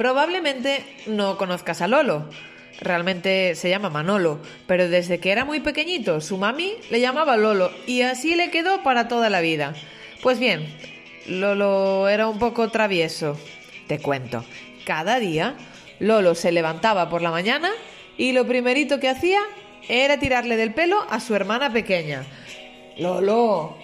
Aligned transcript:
Probablemente 0.00 0.82
no 1.04 1.36
conozcas 1.36 1.82
a 1.82 1.86
Lolo. 1.86 2.24
Realmente 2.80 3.54
se 3.54 3.68
llama 3.68 3.90
Manolo, 3.90 4.40
pero 4.66 4.88
desde 4.88 5.20
que 5.20 5.30
era 5.30 5.44
muy 5.44 5.60
pequeñito 5.60 6.22
su 6.22 6.38
mami 6.38 6.72
le 6.88 7.00
llamaba 7.00 7.36
Lolo 7.36 7.70
y 7.86 8.00
así 8.00 8.34
le 8.34 8.50
quedó 8.50 8.82
para 8.82 9.08
toda 9.08 9.28
la 9.28 9.42
vida. 9.42 9.74
Pues 10.22 10.38
bien, 10.38 10.74
Lolo 11.26 12.08
era 12.08 12.28
un 12.28 12.38
poco 12.38 12.70
travieso. 12.70 13.38
Te 13.88 13.98
cuento, 13.98 14.42
cada 14.86 15.20
día 15.20 15.54
Lolo 15.98 16.34
se 16.34 16.50
levantaba 16.50 17.10
por 17.10 17.20
la 17.20 17.30
mañana 17.30 17.70
y 18.16 18.32
lo 18.32 18.46
primerito 18.46 19.00
que 19.00 19.10
hacía 19.10 19.42
era 19.86 20.18
tirarle 20.18 20.56
del 20.56 20.72
pelo 20.72 21.04
a 21.10 21.20
su 21.20 21.34
hermana 21.34 21.74
pequeña. 21.74 22.24
Lolo. 22.96 23.76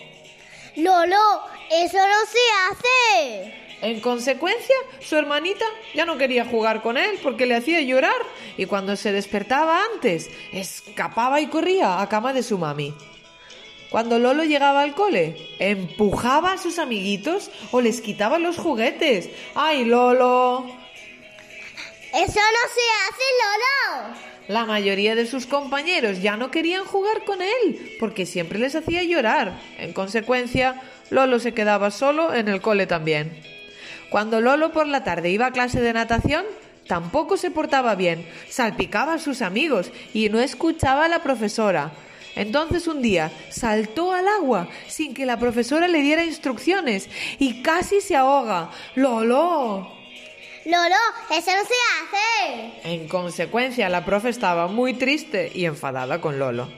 Lolo, 0.76 1.40
eso 1.70 1.98
no 1.98 2.26
se 2.26 3.44
hace. 3.44 3.65
En 3.82 4.00
consecuencia, 4.00 4.74
su 5.00 5.16
hermanita 5.16 5.64
ya 5.94 6.06
no 6.06 6.16
quería 6.16 6.46
jugar 6.46 6.82
con 6.82 6.96
él 6.96 7.18
porque 7.22 7.46
le 7.46 7.56
hacía 7.56 7.80
llorar 7.82 8.16
y 8.56 8.66
cuando 8.66 8.96
se 8.96 9.12
despertaba 9.12 9.82
antes, 9.94 10.30
escapaba 10.52 11.40
y 11.40 11.48
corría 11.48 12.00
a 12.00 12.08
cama 12.08 12.32
de 12.32 12.42
su 12.42 12.56
mami. 12.56 12.94
Cuando 13.90 14.18
Lolo 14.18 14.44
llegaba 14.44 14.80
al 14.80 14.94
cole, 14.94 15.36
empujaba 15.58 16.52
a 16.52 16.58
sus 16.58 16.78
amiguitos 16.78 17.50
o 17.70 17.80
les 17.80 18.00
quitaba 18.00 18.38
los 18.38 18.56
juguetes. 18.56 19.30
¡Ay, 19.54 19.84
Lolo! 19.84 20.66
Eso 22.12 22.40
no 22.40 22.62
se 22.72 22.86
hace, 23.04 23.24
Lolo. 23.42 24.16
La 24.48 24.64
mayoría 24.64 25.14
de 25.14 25.26
sus 25.26 25.46
compañeros 25.46 26.22
ya 26.22 26.36
no 26.36 26.50
querían 26.50 26.84
jugar 26.84 27.24
con 27.24 27.42
él 27.42 27.96
porque 28.00 28.26
siempre 28.26 28.58
les 28.58 28.74
hacía 28.74 29.02
llorar. 29.02 29.60
En 29.78 29.92
consecuencia, 29.92 30.80
Lolo 31.10 31.38
se 31.38 31.52
quedaba 31.52 31.90
solo 31.90 32.32
en 32.34 32.48
el 32.48 32.60
cole 32.60 32.86
también. 32.86 33.55
Cuando 34.10 34.40
Lolo 34.40 34.72
por 34.72 34.86
la 34.86 35.04
tarde 35.04 35.30
iba 35.30 35.46
a 35.46 35.52
clase 35.52 35.80
de 35.80 35.92
natación, 35.92 36.44
tampoco 36.86 37.36
se 37.36 37.50
portaba 37.50 37.94
bien, 37.94 38.26
salpicaba 38.48 39.14
a 39.14 39.18
sus 39.18 39.42
amigos 39.42 39.90
y 40.14 40.28
no 40.28 40.40
escuchaba 40.40 41.06
a 41.06 41.08
la 41.08 41.22
profesora. 41.22 41.92
Entonces 42.36 42.86
un 42.86 43.02
día 43.02 43.32
saltó 43.50 44.12
al 44.12 44.28
agua 44.28 44.68
sin 44.86 45.14
que 45.14 45.26
la 45.26 45.38
profesora 45.38 45.88
le 45.88 46.02
diera 46.02 46.22
instrucciones 46.22 47.08
y 47.38 47.62
casi 47.62 48.00
se 48.00 48.14
ahoga. 48.14 48.70
¡Lolo! 48.94 49.96
Lolo, 50.66 50.96
eso 51.30 51.50
no 51.52 51.62
se 51.62 51.74
hace. 51.92 52.92
En 52.92 53.06
consecuencia, 53.06 53.88
la 53.88 54.04
profe 54.04 54.28
estaba 54.28 54.66
muy 54.66 54.94
triste 54.94 55.50
y 55.54 55.64
enfadada 55.64 56.20
con 56.20 56.40
Lolo. 56.40 56.68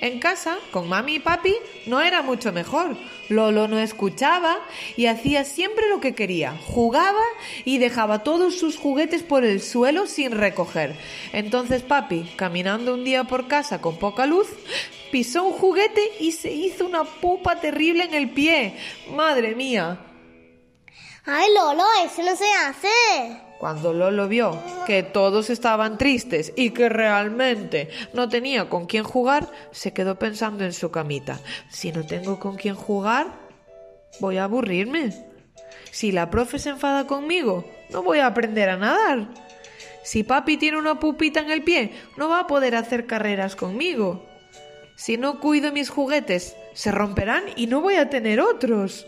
En 0.00 0.20
casa, 0.20 0.58
con 0.70 0.88
mami 0.88 1.14
y 1.14 1.18
papi, 1.18 1.56
no 1.86 2.00
era 2.00 2.22
mucho 2.22 2.52
mejor. 2.52 2.96
Lolo 3.28 3.66
no 3.66 3.78
escuchaba 3.78 4.58
y 4.96 5.06
hacía 5.06 5.44
siempre 5.44 5.88
lo 5.88 6.00
que 6.00 6.14
quería. 6.14 6.56
Jugaba 6.66 7.22
y 7.64 7.78
dejaba 7.78 8.22
todos 8.22 8.58
sus 8.58 8.76
juguetes 8.76 9.24
por 9.24 9.44
el 9.44 9.60
suelo 9.60 10.06
sin 10.06 10.30
recoger. 10.30 10.96
Entonces 11.32 11.82
papi, 11.82 12.30
caminando 12.36 12.94
un 12.94 13.04
día 13.04 13.24
por 13.24 13.48
casa 13.48 13.80
con 13.80 13.98
poca 13.98 14.26
luz, 14.26 14.46
pisó 15.10 15.44
un 15.44 15.52
juguete 15.52 16.02
y 16.20 16.32
se 16.32 16.52
hizo 16.52 16.86
una 16.86 17.02
pupa 17.04 17.60
terrible 17.60 18.04
en 18.04 18.14
el 18.14 18.30
pie. 18.30 18.74
Madre 19.10 19.56
mía. 19.56 19.98
Ay, 21.30 21.48
Lolo, 21.54 21.84
eso 22.02 22.22
no 22.22 22.34
se 22.34 22.46
hace. 22.64 23.42
Cuando 23.58 23.92
Lolo 23.92 24.28
vio 24.28 24.58
que 24.86 25.02
todos 25.02 25.50
estaban 25.50 25.98
tristes 25.98 26.54
y 26.56 26.70
que 26.70 26.88
realmente 26.88 27.90
no 28.14 28.30
tenía 28.30 28.70
con 28.70 28.86
quién 28.86 29.04
jugar, 29.04 29.46
se 29.70 29.92
quedó 29.92 30.18
pensando 30.18 30.64
en 30.64 30.72
su 30.72 30.90
camita. 30.90 31.38
Si 31.68 31.92
no 31.92 32.06
tengo 32.06 32.40
con 32.40 32.56
quién 32.56 32.74
jugar, 32.74 33.26
voy 34.20 34.38
a 34.38 34.44
aburrirme. 34.44 35.12
Si 35.90 36.12
la 36.12 36.30
profe 36.30 36.58
se 36.58 36.70
enfada 36.70 37.06
conmigo, 37.06 37.66
no 37.90 38.02
voy 38.02 38.20
a 38.20 38.26
aprender 38.28 38.70
a 38.70 38.78
nadar. 38.78 39.28
Si 40.02 40.22
papi 40.22 40.56
tiene 40.56 40.78
una 40.78 40.98
pupita 40.98 41.40
en 41.40 41.50
el 41.50 41.62
pie, 41.62 41.92
no 42.16 42.30
va 42.30 42.40
a 42.40 42.46
poder 42.46 42.74
hacer 42.74 43.06
carreras 43.06 43.54
conmigo. 43.54 44.24
Si 44.96 45.18
no 45.18 45.40
cuido 45.40 45.72
mis 45.72 45.90
juguetes, 45.90 46.56
se 46.72 46.90
romperán 46.90 47.44
y 47.54 47.66
no 47.66 47.82
voy 47.82 47.96
a 47.96 48.08
tener 48.08 48.40
otros. 48.40 49.06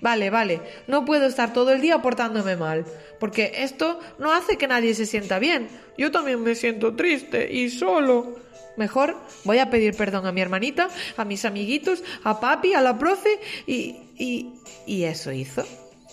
Vale, 0.00 0.30
vale, 0.30 0.60
no 0.86 1.04
puedo 1.04 1.26
estar 1.26 1.52
todo 1.52 1.72
el 1.72 1.80
día 1.80 2.00
portándome 2.00 2.56
mal, 2.56 2.84
porque 3.18 3.52
esto 3.56 3.98
no 4.18 4.32
hace 4.32 4.56
que 4.56 4.68
nadie 4.68 4.94
se 4.94 5.06
sienta 5.06 5.38
bien. 5.40 5.68
Yo 5.96 6.12
también 6.12 6.42
me 6.42 6.54
siento 6.54 6.94
triste 6.94 7.52
y 7.52 7.68
solo. 7.68 8.36
Mejor 8.76 9.16
voy 9.42 9.58
a 9.58 9.70
pedir 9.70 9.96
perdón 9.96 10.26
a 10.26 10.32
mi 10.32 10.40
hermanita, 10.40 10.88
a 11.16 11.24
mis 11.24 11.44
amiguitos, 11.44 12.04
a 12.22 12.38
papi, 12.38 12.74
a 12.74 12.80
la 12.80 12.96
profe 12.96 13.40
y... 13.66 13.96
y... 14.16 14.52
y 14.86 15.02
eso 15.02 15.32
hizo. 15.32 15.64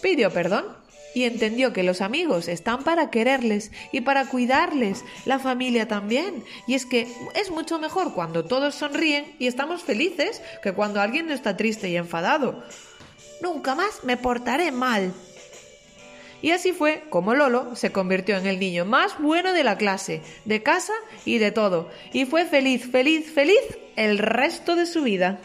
Pidió 0.02 0.32
perdón 0.32 0.66
y 1.14 1.24
entendió 1.24 1.72
que 1.72 1.84
los 1.84 2.02
amigos 2.02 2.48
están 2.48 2.84
para 2.84 3.10
quererles 3.10 3.72
y 3.92 4.02
para 4.02 4.26
cuidarles, 4.26 5.06
la 5.26 5.40
familia 5.40 5.88
también. 5.88 6.44
Y 6.68 6.74
es 6.74 6.86
que 6.86 7.08
es 7.36 7.52
mucho 7.52 7.80
mejor 7.80 8.14
cuando 8.14 8.44
todos 8.46 8.76
sonríen 8.76 9.34
y 9.40 9.48
estamos 9.48 9.84
felices 9.84 10.42
que 10.62 10.74
cuando 10.74 11.00
alguien 11.00 11.32
está 11.32 11.56
triste 11.56 11.90
y 11.90 11.96
enfadado. 11.96 12.64
Nunca 13.42 13.76
más 13.76 14.04
me 14.04 14.18
portaré 14.18 14.72
mal. 14.72 15.14
Y 16.42 16.52
así 16.52 16.74
fue 16.74 17.04
como 17.10 17.34
Lolo 17.34 17.76
se 17.76 17.92
convirtió 17.92 18.38
en 18.38 18.46
el 18.46 18.60
niño 18.60 18.86
más 18.86 19.20
bueno 19.20 19.54
de 19.54 19.64
la 19.64 19.78
clase, 19.78 20.22
de 20.46 20.62
casa 20.62 20.94
y 21.26 21.40
de 21.40 21.52
todo. 21.52 21.90
Y 22.14 22.26
fue 22.26 22.46
feliz, 22.46 22.90
feliz, 22.92 23.32
feliz 23.32 23.62
el 23.96 24.20
resto 24.20 24.76
de 24.76 24.86
su 24.86 25.04
vida. 25.04 25.40